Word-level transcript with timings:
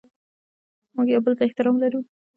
موږ 0.95 1.07
یو 1.13 1.21
بل 1.25 1.33
ته 1.37 1.43
احترام 1.45 1.75
لرو. 1.83 1.99